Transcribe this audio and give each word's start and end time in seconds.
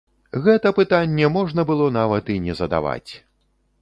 Гэта 0.45 0.69
пытанне 0.79 1.29
можна 1.37 1.65
было 1.73 1.91
нават 1.99 2.33
і 2.37 2.39
не 2.47 2.57
задаваць! 2.61 3.11